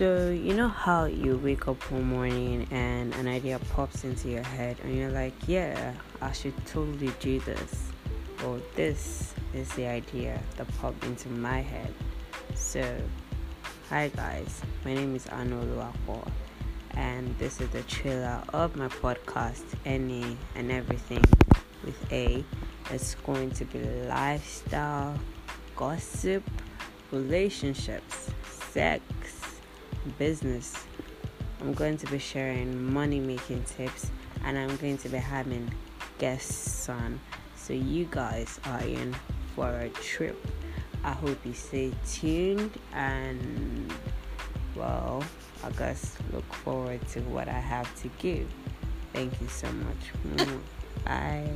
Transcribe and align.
So, 0.00 0.30
you 0.30 0.54
know 0.54 0.68
how 0.68 1.04
you 1.04 1.36
wake 1.36 1.68
up 1.68 1.76
one 1.90 2.04
morning 2.04 2.66
and 2.70 3.14
an 3.16 3.28
idea 3.28 3.58
pops 3.74 4.02
into 4.02 4.30
your 4.30 4.42
head, 4.42 4.78
and 4.82 4.96
you're 4.96 5.10
like, 5.10 5.34
yeah, 5.46 5.92
I 6.22 6.32
should 6.32 6.54
totally 6.64 7.12
do 7.20 7.38
this. 7.40 7.92
Or 8.46 8.62
this 8.76 9.34
is 9.52 9.68
the 9.74 9.84
idea 9.84 10.40
that 10.56 10.66
popped 10.78 11.04
into 11.04 11.28
my 11.28 11.60
head. 11.60 11.92
So, 12.54 12.82
hi 13.90 14.08
guys, 14.08 14.62
my 14.86 14.94
name 14.94 15.14
is 15.14 15.26
Anu 15.26 15.60
Luako, 15.60 16.26
and 16.92 17.36
this 17.38 17.60
is 17.60 17.68
the 17.68 17.82
trailer 17.82 18.42
of 18.54 18.76
my 18.76 18.88
podcast, 18.88 19.64
Any 19.84 20.38
and 20.54 20.72
Everything 20.72 21.24
with 21.84 22.10
A. 22.10 22.42
It's 22.90 23.16
going 23.16 23.50
to 23.50 23.66
be 23.66 23.80
lifestyle, 24.08 25.18
gossip, 25.76 26.42
relationships, 27.12 28.30
sex 28.48 29.02
business. 30.18 30.74
I'm 31.60 31.72
going 31.74 31.96
to 31.98 32.06
be 32.06 32.18
sharing 32.18 32.92
money 32.92 33.20
making 33.20 33.64
tips 33.64 34.10
and 34.44 34.58
I'm 34.58 34.76
going 34.76 34.98
to 34.98 35.08
be 35.08 35.18
having 35.18 35.72
guests 36.18 36.88
on. 36.88 37.20
So 37.56 37.72
you 37.72 38.08
guys 38.10 38.58
are 38.64 38.80
in 38.80 39.14
for 39.54 39.68
a 39.68 39.88
trip. 39.90 40.38
I 41.04 41.12
hope 41.12 41.38
you 41.44 41.52
stay 41.52 41.92
tuned 42.06 42.78
and 42.92 43.92
well, 44.74 45.22
I 45.64 45.70
guess 45.70 46.16
look 46.32 46.50
forward 46.54 47.06
to 47.08 47.20
what 47.22 47.48
I 47.48 47.60
have 47.60 47.94
to 48.02 48.08
give. 48.18 48.48
Thank 49.12 49.40
you 49.40 49.48
so 49.48 49.68
much. 49.72 50.48
Bye. 51.04 51.50